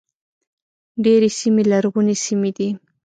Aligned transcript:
ډېرې 1.03 1.29
سیمې 1.39 1.63
لرغونې 1.71 2.15
سیمې 2.25 2.51
دي. 2.57 2.69